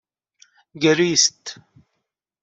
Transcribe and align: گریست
گریست 0.81 1.57